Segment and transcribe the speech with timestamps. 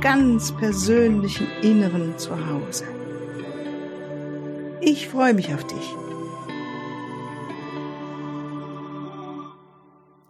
[0.00, 2.84] ganz persönlichen Inneren zu Hause.
[4.80, 6.07] Ich freue mich auf dich.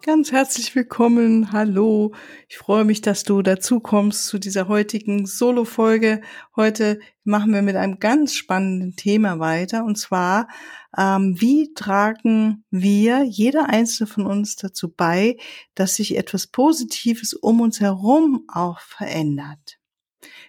[0.09, 1.53] Ganz herzlich willkommen.
[1.53, 2.15] Hallo.
[2.49, 6.23] Ich freue mich, dass du dazu kommst zu dieser heutigen Solo-Folge.
[6.57, 9.85] Heute machen wir mit einem ganz spannenden Thema weiter.
[9.85, 10.49] Und zwar,
[10.97, 15.37] ähm, wie tragen wir, jeder einzelne von uns dazu bei,
[15.75, 19.79] dass sich etwas Positives um uns herum auch verändert?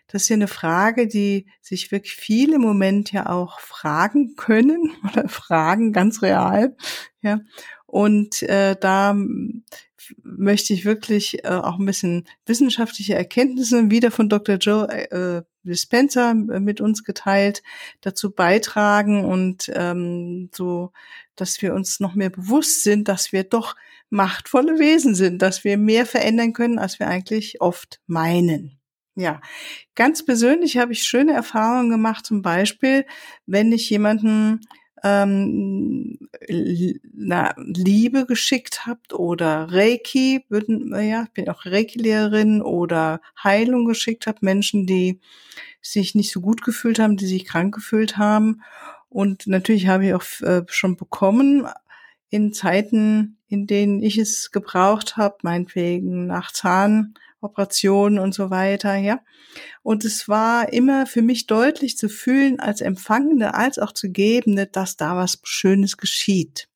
[0.07, 4.94] Das ist ja eine Frage, die sich wirklich viele im Moment ja auch fragen können
[5.03, 6.77] oder fragen ganz real.
[7.21, 7.41] Ja.
[7.89, 9.15] Und äh, da
[10.23, 14.55] möchte ich wirklich äh, auch ein bisschen wissenschaftliche Erkenntnisse wieder von Dr.
[14.55, 17.61] Joe äh, Dispenza mit uns geteilt
[18.01, 20.91] dazu beitragen und ähm, so,
[21.35, 23.75] dass wir uns noch mehr bewusst sind, dass wir doch
[24.09, 28.79] machtvolle Wesen sind, dass wir mehr verändern können, als wir eigentlich oft meinen.
[29.15, 29.41] Ja,
[29.95, 33.05] ganz persönlich habe ich schöne Erfahrungen gemacht, zum Beispiel,
[33.45, 34.61] wenn ich jemanden
[35.03, 36.17] ähm,
[37.14, 44.28] na, Liebe geschickt habt oder Reiki, würden, ja, ich bin auch Reiki-Lehrerin oder Heilung geschickt
[44.28, 45.19] habt, Menschen, die
[45.81, 48.61] sich nicht so gut gefühlt haben, die sich krank gefühlt haben.
[49.09, 51.67] Und natürlich habe ich auch äh, schon bekommen
[52.30, 58.95] in Zeiten, in denen ich es gebraucht habe, meinetwegen nach Zahn Operationen und so weiter,
[58.95, 59.19] ja.
[59.81, 64.67] Und es war immer für mich deutlich zu fühlen, als Empfangende, als auch zu Gebende,
[64.67, 66.67] dass da was Schönes geschieht.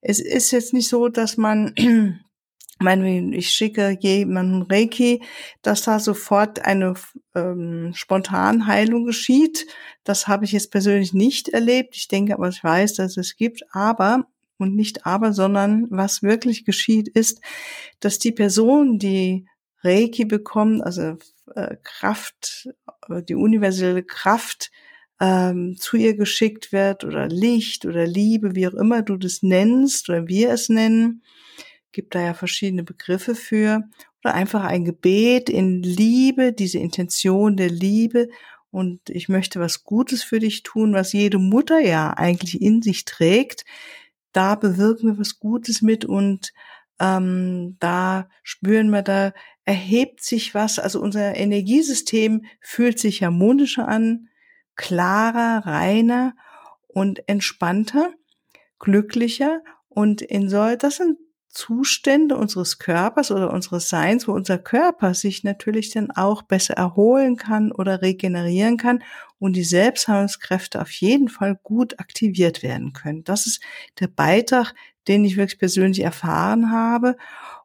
[0.00, 1.74] Es ist jetzt nicht so, dass man,
[3.32, 5.22] ich schicke jemanden Reiki,
[5.62, 6.94] dass da sofort eine
[7.34, 9.66] ähm, Spontanheilung geschieht.
[10.04, 11.96] Das habe ich jetzt persönlich nicht erlebt.
[11.96, 13.62] Ich denke aber, ich weiß, dass es gibt.
[13.72, 14.26] Aber
[14.58, 17.40] und nicht aber, sondern was wirklich geschieht, ist,
[18.00, 19.46] dass die Person, die
[19.82, 21.18] Reiki bekommt, also
[21.54, 22.68] äh, Kraft,
[23.08, 24.70] äh, die universelle Kraft
[25.20, 30.08] ähm, zu ihr geschickt wird oder Licht oder Liebe, wie auch immer du das nennst
[30.08, 31.22] oder wir es nennen,
[31.92, 33.84] gibt da ja verschiedene Begriffe für.
[34.22, 38.28] Oder einfach ein Gebet in Liebe, diese Intention der Liebe.
[38.70, 43.04] Und ich möchte was Gutes für dich tun, was jede Mutter ja eigentlich in sich
[43.06, 43.64] trägt.
[44.32, 46.52] Da bewirken wir was Gutes mit und
[47.00, 49.32] ähm, da spüren wir, da
[49.66, 54.28] erhebt sich was, also unser Energiesystem fühlt sich harmonischer an,
[54.76, 56.34] klarer, reiner
[56.86, 58.14] und entspannter,
[58.78, 61.18] glücklicher und in so, das sind
[61.48, 67.36] Zustände unseres Körpers oder unseres Seins, wo unser Körper sich natürlich dann auch besser erholen
[67.36, 69.02] kann oder regenerieren kann
[69.38, 73.24] und die Selbstheilungskräfte auf jeden Fall gut aktiviert werden können.
[73.24, 73.62] Das ist
[74.00, 74.74] der Beitrag,
[75.08, 77.16] den ich wirklich persönlich erfahren habe.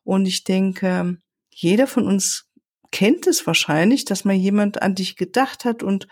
[0.04, 1.18] Und ich denke,
[1.54, 2.50] jeder von uns
[2.92, 6.08] kennt es wahrscheinlich, dass mal jemand an dich gedacht hat und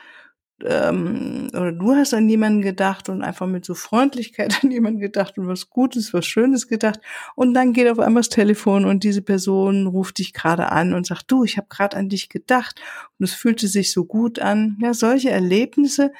[0.66, 5.38] ähm, oder du hast an jemanden gedacht und einfach mit so Freundlichkeit an jemanden gedacht
[5.38, 7.00] und was Gutes, was Schönes gedacht
[7.36, 11.06] und dann geht auf einmal das Telefon und diese Person ruft dich gerade an und
[11.06, 12.82] sagt, du, ich habe gerade an dich gedacht
[13.18, 14.78] und es fühlte sich so gut an.
[14.82, 16.12] Ja, solche Erlebnisse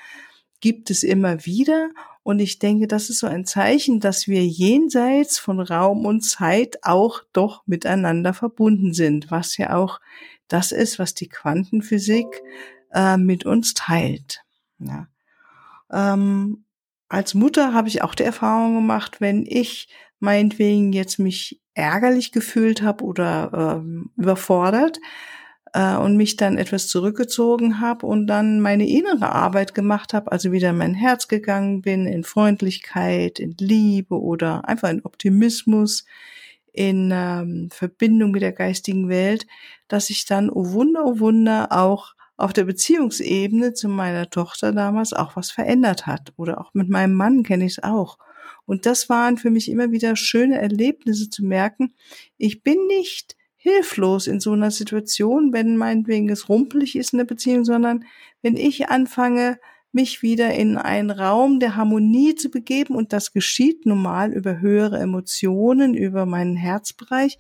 [0.62, 1.90] gibt es immer wieder
[2.24, 6.80] und ich denke, das ist so ein Zeichen, dass wir jenseits von Raum und Zeit
[6.84, 10.00] auch doch miteinander verbunden sind, was ja auch
[10.48, 12.28] das ist, was die Quantenphysik
[12.94, 14.44] äh, mit uns teilt.
[14.80, 15.08] Ja.
[15.92, 16.66] Ähm,
[17.08, 22.82] als Mutter habe ich auch die Erfahrung gemacht, wenn ich meinetwegen jetzt mich ärgerlich gefühlt
[22.82, 25.00] habe oder ähm, überfordert,
[25.74, 30.52] äh, und mich dann etwas zurückgezogen habe und dann meine innere Arbeit gemacht habe, also
[30.52, 36.06] wieder in mein Herz gegangen bin, in Freundlichkeit, in Liebe oder einfach in Optimismus,
[36.74, 39.48] in ähm, Verbindung mit der geistigen Welt,
[39.88, 45.12] dass ich dann, oh Wunder, oh Wunder, auch auf der Beziehungsebene zu meiner Tochter damals
[45.12, 46.32] auch was verändert hat.
[46.38, 48.18] Oder auch mit meinem Mann kenne ich es auch.
[48.66, 51.94] Und das waren für mich immer wieder schöne Erlebnisse zu merken,
[52.38, 57.26] ich bin nicht hilflos in so einer Situation, wenn meinetwegen es rumpelig ist in der
[57.26, 58.06] Beziehung, sondern
[58.42, 59.60] wenn ich anfange,
[59.92, 65.00] mich wieder in einen Raum der Harmonie zu begeben und das geschieht normal über höhere
[65.00, 67.40] Emotionen, über meinen Herzbereich,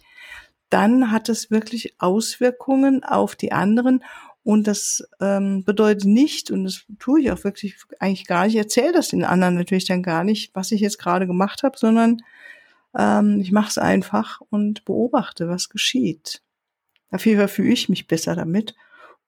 [0.69, 4.04] dann hat es wirklich Auswirkungen auf die anderen.
[4.44, 8.60] Und das ähm, bedeutet nicht, und das tue ich auch wirklich eigentlich gar nicht, ich
[8.60, 12.22] erzähle das den anderen natürlich dann gar nicht, was ich jetzt gerade gemacht habe, sondern
[12.97, 16.41] ähm, ich mache es einfach und beobachte, was geschieht.
[17.12, 18.75] Auf jeden Fall fühle ich mich besser damit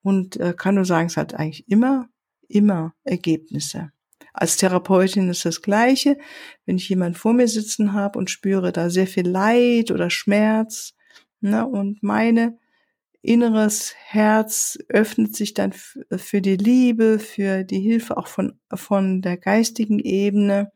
[0.04, 2.10] und äh, kann nur sagen, es hat eigentlich immer,
[2.48, 3.92] immer Ergebnisse.
[4.34, 6.18] Als Therapeutin ist das Gleiche.
[6.66, 10.94] Wenn ich jemanden vor mir sitzen habe und spüre da sehr viel Leid oder Schmerz,
[11.42, 12.58] ne, und meine
[13.22, 19.38] inneres Herz öffnet sich dann für die Liebe, für die Hilfe auch von, von der
[19.38, 20.72] geistigen Ebene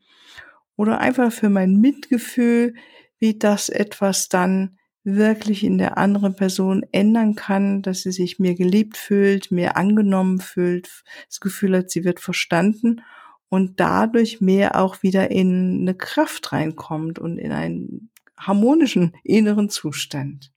[0.76, 2.74] oder einfach für mein Mitgefühl,
[3.18, 8.54] wie das etwas dann wirklich in der anderen Person ändern kann, dass sie sich mir
[8.56, 13.02] geliebt fühlt, mir angenommen fühlt, das Gefühl hat, sie wird verstanden
[13.48, 20.52] und dadurch mehr auch wieder in eine Kraft reinkommt und in einen harmonischen inneren Zustand.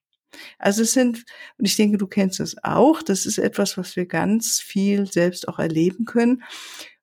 [0.57, 1.25] Also es sind,
[1.57, 5.47] und ich denke, du kennst es auch, das ist etwas, was wir ganz viel selbst
[5.47, 6.43] auch erleben können.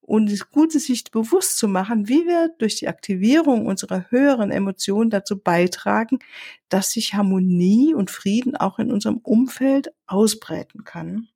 [0.07, 4.53] Und es ist gut, sich bewusst zu machen, wie wir durch die Aktivierung unserer höheren
[4.53, 6.21] Emotionen dazu beitragen,
[6.69, 11.29] dass sich Harmonie und Frieden auch in unserem Umfeld ausbreiten kann.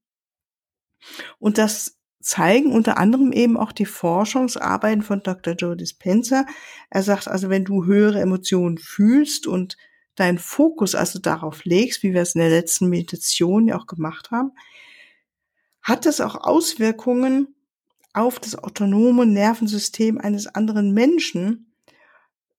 [1.40, 5.54] Und das zeigen unter anderem eben auch die Forschungsarbeiten von Dr.
[5.54, 6.46] Joe Dispenza.
[6.90, 9.78] Er sagt also, wenn du höhere Emotionen fühlst und
[10.14, 14.30] deinen Fokus also darauf legst, wie wir es in der letzten Meditation ja auch gemacht
[14.30, 14.52] haben,
[15.82, 17.56] hat das auch Auswirkungen
[18.12, 21.72] auf das autonome Nervensystem eines anderen Menschen,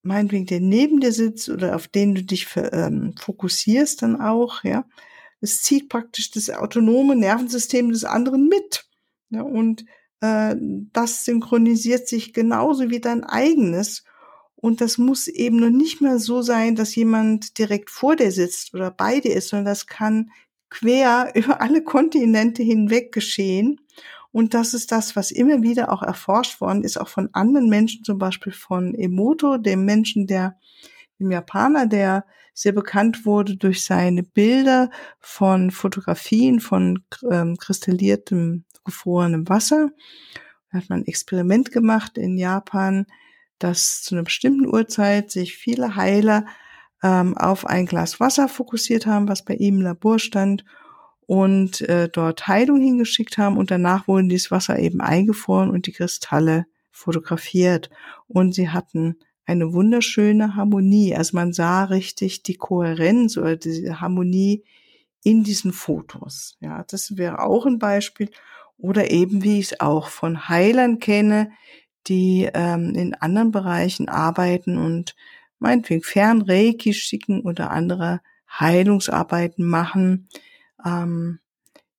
[0.02, 4.86] meinetwegen der neben dir sitzt oder auf den du dich ähm, fokussierst dann auch, ja.
[5.44, 8.86] Es zieht praktisch das autonome Nervensystem des anderen mit.
[9.32, 9.86] Ja, und
[10.22, 10.56] äh,
[10.94, 14.04] das synchronisiert sich genauso wie dein eigenes.
[14.56, 18.76] Und das muss eben noch nicht mehr so sein, dass jemand direkt vor dir sitzt
[18.76, 20.30] oder bei dir ist, sondern das kann
[20.70, 23.82] quer über alle Kontinente hinweg geschehen.
[24.32, 28.04] Und das ist das, was immer wieder auch erforscht worden ist, auch von anderen Menschen,
[28.04, 30.58] zum Beispiel von Emoto, dem Menschen, der,
[31.20, 34.90] dem Japaner, der sehr bekannt wurde durch seine Bilder
[35.20, 39.92] von Fotografien von ähm, kristalliertem, gefrorenem Wasser.
[40.72, 43.06] Da hat man ein Experiment gemacht in Japan,
[43.60, 46.46] dass zu einer bestimmten Uhrzeit sich viele Heiler
[47.04, 50.64] ähm, auf ein Glas Wasser fokussiert haben, was bei ihm im Labor stand
[51.32, 55.94] und äh, dort Heilung hingeschickt haben und danach wurden dieses Wasser eben eingefroren und die
[55.94, 57.90] Kristalle fotografiert
[58.28, 61.16] und sie hatten eine wunderschöne Harmonie.
[61.16, 64.66] Also man sah richtig die Kohärenz oder die Harmonie
[65.24, 66.58] in diesen Fotos.
[66.60, 68.30] Ja, das wäre auch ein Beispiel.
[68.78, 71.52] Oder eben, wie ich es auch von Heilern kenne,
[72.08, 75.16] die ähm, in anderen Bereichen arbeiten und
[75.60, 78.20] meinetwegen Fernreiki schicken oder andere
[78.50, 80.28] Heilungsarbeiten machen
[80.86, 81.40] ähm,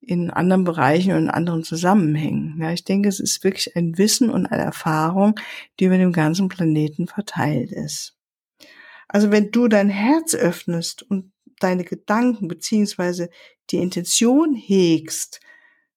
[0.01, 2.59] in anderen Bereichen und in anderen Zusammenhängen.
[2.61, 5.37] Ja, ich denke, es ist wirklich ein Wissen und eine Erfahrung,
[5.79, 8.17] die über den ganzen Planeten verteilt ist.
[9.09, 13.31] Also wenn du dein Herz öffnest und deine Gedanken beziehungsweise
[13.71, 15.41] die Intention hegst,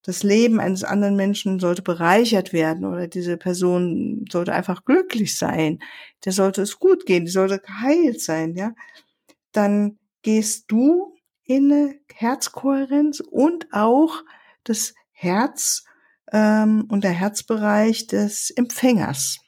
[0.02, 5.80] das Leben eines anderen Menschen sollte bereichert werden oder diese Person sollte einfach glücklich sein,
[6.24, 8.72] der sollte es gut gehen, die sollte geheilt sein, ja,
[9.50, 11.15] dann gehst du
[11.46, 14.22] in eine Herzkohärenz und auch
[14.64, 15.84] das Herz
[16.32, 19.38] ähm, und der Herzbereich des Empfängers.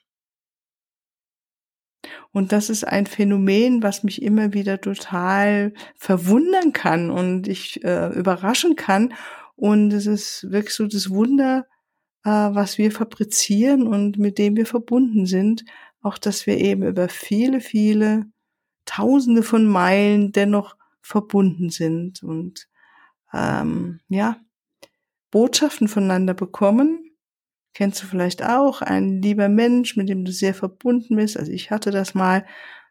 [2.30, 8.08] Und das ist ein Phänomen, was mich immer wieder total verwundern kann und ich äh,
[8.14, 9.12] überraschen kann
[9.58, 11.66] und es ist wirklich so das Wunder,
[12.22, 15.64] äh, was wir fabrizieren und mit dem wir verbunden sind.
[16.00, 18.26] Auch, dass wir eben über viele, viele
[18.84, 20.76] Tausende von Meilen dennoch
[21.08, 22.68] verbunden sind und
[23.32, 24.36] ähm, ja,
[25.30, 27.10] Botschaften voneinander bekommen.
[27.72, 31.38] Kennst du vielleicht auch ein lieber Mensch, mit dem du sehr verbunden bist?
[31.38, 32.44] Also ich hatte das mal.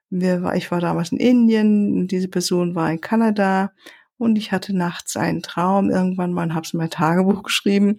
[0.09, 3.73] Ich war damals in Indien und diese Person war in Kanada
[4.17, 7.97] und ich hatte nachts einen Traum irgendwann mal habe es in mein Tagebuch geschrieben,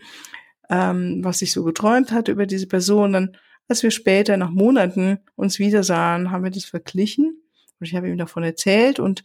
[0.71, 3.13] ähm, was ich so geträumt hatte über diese Person.
[3.13, 3.37] Dann,
[3.69, 7.43] als wir später nach Monaten uns wieder sahen, haben wir das verglichen
[7.79, 9.23] und ich habe ihm davon erzählt und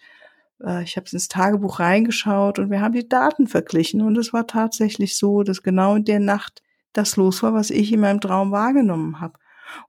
[0.83, 5.17] ich habe ins Tagebuch reingeschaut und wir haben die Daten verglichen und es war tatsächlich
[5.17, 6.61] so, dass genau in der Nacht
[6.93, 9.39] das los war, was ich in meinem Traum wahrgenommen habe.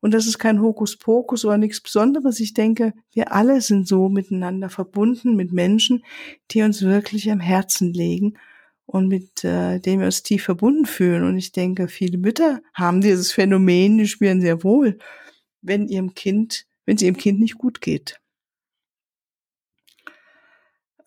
[0.00, 2.40] Und das ist kein Hokuspokus oder nichts Besonderes.
[2.40, 6.04] Ich denke, wir alle sind so miteinander verbunden mit Menschen,
[6.50, 8.38] die uns wirklich am Herzen legen
[8.86, 11.24] und mit äh, denen wir uns tief verbunden fühlen.
[11.24, 14.98] Und ich denke, viele Mütter haben dieses Phänomen, die spüren sehr wohl,
[15.62, 18.20] wenn ihrem Kind, wenn es ihrem Kind nicht gut geht.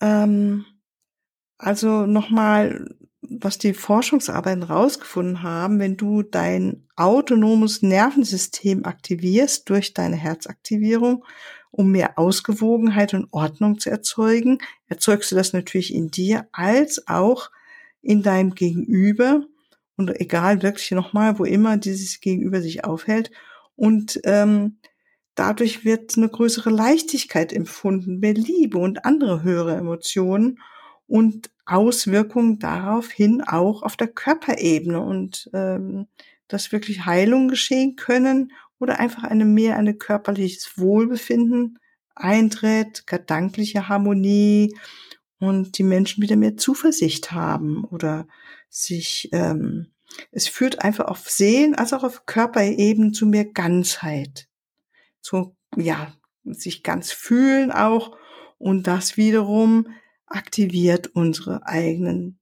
[0.01, 0.65] Ähm,
[1.57, 2.87] also nochmal
[3.29, 11.25] was die Forschungsarbeiten rausgefunden haben, wenn du dein autonomes Nervensystem aktivierst durch deine Herzaktivierung,
[11.71, 17.51] um mehr Ausgewogenheit und Ordnung zu erzeugen, erzeugst du das natürlich in dir als auch
[18.01, 19.43] in deinem Gegenüber
[19.97, 23.31] und egal wirklich nochmal, wo immer dieses Gegenüber sich aufhält.
[23.75, 24.77] Und ähm,
[25.37, 30.59] dadurch wird eine größere Leichtigkeit empfunden, mehr Liebe und andere höhere Emotionen
[31.07, 34.99] und Auswirkungen daraufhin auch auf der Körperebene.
[34.99, 36.07] Und ähm,
[36.47, 41.79] dass wirklich Heilung geschehen können oder einfach eine mehr eine körperliches Wohlbefinden
[42.15, 44.75] eintritt, gedankliche Harmonie
[45.39, 48.27] und die Menschen wieder mehr Zuversicht haben oder
[48.69, 49.87] sich ähm,
[50.31, 54.46] es führt einfach auf Seelen als auch auf Körperebene zu mehr Ganzheit,
[55.27, 56.13] zu ja
[56.45, 58.17] sich ganz fühlen auch
[58.57, 59.87] und das wiederum
[60.25, 62.39] aktiviert unsere eigenen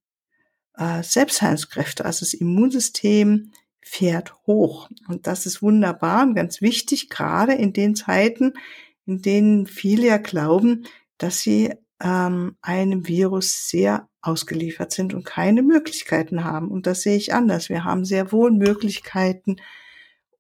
[0.77, 2.05] äh, Selbstheilungskräfte.
[2.05, 3.51] Also das Immunsystem
[3.81, 4.89] fährt hoch.
[5.07, 8.53] Und das ist wunderbar und ganz wichtig, gerade in den Zeiten,
[9.05, 10.85] in denen viele ja glauben,
[11.17, 16.69] dass sie ähm, einem Virus sehr ausgeliefert sind und keine Möglichkeiten haben.
[16.69, 17.69] Und das sehe ich anders.
[17.69, 19.57] Wir haben sehr wohl Möglichkeiten,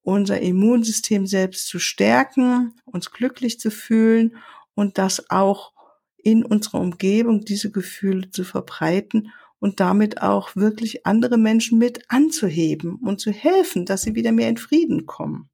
[0.05, 4.37] unser Immunsystem selbst zu stärken, uns glücklich zu fühlen
[4.75, 5.73] und das auch
[6.17, 12.95] in unserer Umgebung diese Gefühle zu verbreiten und damit auch wirklich andere Menschen mit anzuheben
[12.95, 15.49] und zu helfen, dass sie wieder mehr in Frieden kommen.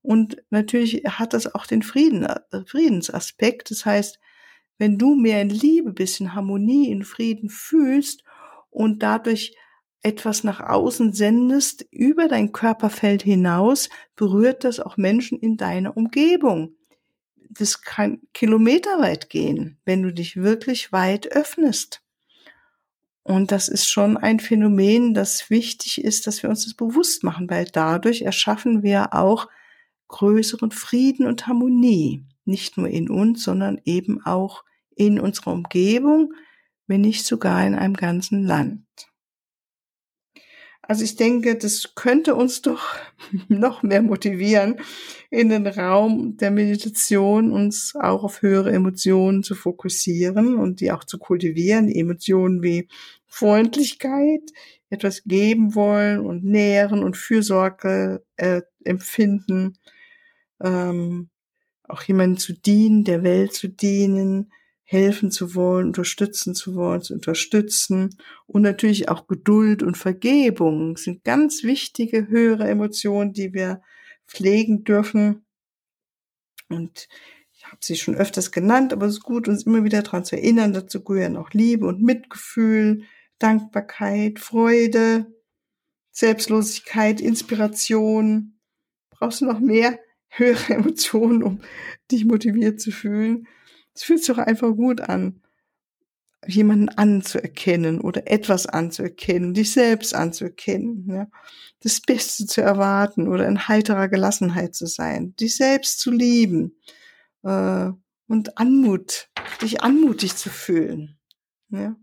[0.00, 3.72] Und natürlich hat das auch den Frieden, äh, Friedensaspekt.
[3.72, 4.20] Das heißt,
[4.78, 8.22] wenn du mehr in Liebe bist, in Harmonie, in Frieden fühlst
[8.70, 9.56] und dadurch
[10.02, 16.76] etwas nach außen sendest, über dein Körperfeld hinaus, berührt das auch Menschen in deiner Umgebung
[17.58, 22.02] das kann kilometerweit gehen, wenn du dich wirklich weit öffnest.
[23.22, 27.50] Und das ist schon ein Phänomen, das wichtig ist, dass wir uns das bewusst machen,
[27.50, 29.48] weil dadurch erschaffen wir auch
[30.08, 32.24] größeren Frieden und Harmonie.
[32.44, 34.62] Nicht nur in uns, sondern eben auch
[34.94, 36.32] in unserer Umgebung,
[36.86, 38.84] wenn nicht sogar in einem ganzen Land.
[40.88, 42.96] Also ich denke, das könnte uns doch
[43.48, 44.80] noch mehr motivieren,
[45.30, 51.04] in den Raum der Meditation uns auch auf höhere Emotionen zu fokussieren und die auch
[51.04, 51.88] zu kultivieren.
[51.88, 52.88] Emotionen wie
[53.26, 54.42] Freundlichkeit,
[54.88, 59.78] etwas geben wollen und nähren und Fürsorge äh, empfinden,
[60.62, 61.28] ähm,
[61.88, 64.52] auch jemanden zu dienen, der Welt zu dienen,
[64.88, 68.16] helfen zu wollen, unterstützen zu wollen, zu unterstützen
[68.46, 73.82] und natürlich auch Geduld und Vergebung sind ganz wichtige höhere Emotionen, die wir
[74.28, 75.44] pflegen dürfen.
[76.68, 77.08] Und
[77.52, 80.36] ich habe sie schon öfters genannt, aber es ist gut, uns immer wieder daran zu
[80.36, 80.72] erinnern.
[80.72, 83.02] Dazu gehören auch Liebe und Mitgefühl,
[83.40, 85.26] Dankbarkeit, Freude,
[86.12, 88.60] Selbstlosigkeit, Inspiration.
[89.10, 91.60] Brauchst du noch mehr höhere Emotionen, um
[92.12, 93.48] dich motiviert zu fühlen?
[93.96, 95.40] Es fühlt sich doch einfach gut an,
[96.46, 101.28] jemanden anzuerkennen oder etwas anzuerkennen, dich selbst anzuerkennen, ja?
[101.82, 106.76] das Beste zu erwarten oder in heiterer Gelassenheit zu sein, dich selbst zu lieben
[107.42, 107.88] äh,
[108.28, 109.30] und Anmut,
[109.62, 111.18] dich anmutig zu fühlen.
[111.70, 111.96] Ja?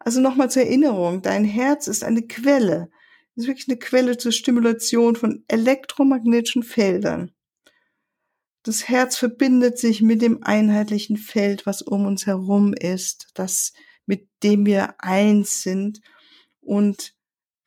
[0.00, 2.90] Also nochmal zur Erinnerung, dein Herz ist eine Quelle,
[3.36, 7.32] ist wirklich eine Quelle zur Stimulation von elektromagnetischen Feldern.
[8.62, 13.72] Das Herz verbindet sich mit dem einheitlichen Feld, was um uns herum ist, das
[14.04, 16.00] mit dem wir eins sind.
[16.60, 17.14] Und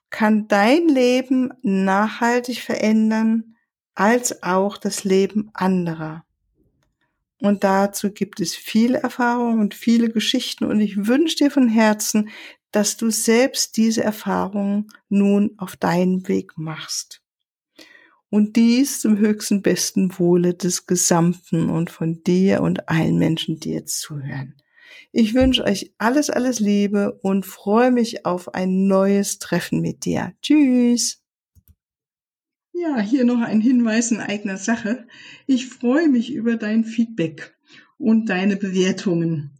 [0.10, 3.56] kann dein Leben nachhaltig verändern,
[3.96, 6.26] als auch das Leben anderer.
[7.40, 10.66] Und dazu gibt es viele Erfahrungen und viele Geschichten.
[10.66, 12.30] Und ich wünsche dir von Herzen,
[12.72, 17.21] dass du selbst diese Erfahrungen nun auf deinen Weg machst
[18.32, 23.74] und dies zum höchsten besten Wohle des Gesamten und von dir und allen Menschen, die
[23.74, 24.56] jetzt zuhören.
[25.12, 30.34] Ich wünsche euch alles, alles Liebe und freue mich auf ein neues Treffen mit dir.
[30.42, 31.22] Tschüss!
[32.74, 35.08] Ja, hier noch ein Hinweis in eigener Sache.
[35.46, 37.54] Ich freue mich über dein Feedback
[37.98, 39.60] und deine Bewertungen